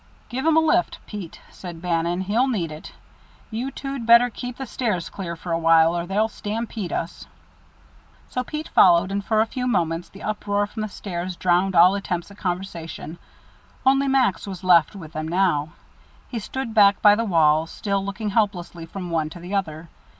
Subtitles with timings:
[0.29, 2.21] "Give him a lift, Pete," said Bannon.
[2.21, 2.91] "He'll need it.
[3.51, 7.27] You two'd better keep the stairs clear for a while, or they'll stampede us."
[8.27, 11.93] So Pete followed, and for a few moments the uproar from the stairs drowned all
[11.93, 13.19] attempts at conversation.
[13.85, 15.73] Only Max was left with them now.
[16.29, 19.87] He stood back by the wall, still looking helplessly from one to the other.